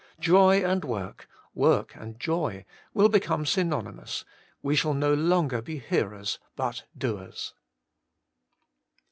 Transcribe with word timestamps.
Joy 0.19 0.65
and 0.65 0.83
work, 0.83 1.29
work 1.53 1.93
and 1.95 2.19
joy, 2.19 2.65
will 2.91 3.07
become 3.07 3.43
synony 3.45 3.93
mous: 3.93 4.25
we 4.63 4.75
shall 4.75 4.95
no 4.95 5.13
longer 5.13 5.61
be 5.61 5.77
hearers 5.77 6.39
but 6.55 6.85
doers. 6.97 7.53